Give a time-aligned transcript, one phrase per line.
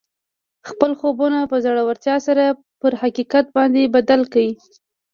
[0.69, 2.43] خپل خوبونه په زړورتیا سره
[2.81, 4.49] پر حقیقت باندې بدل کړئ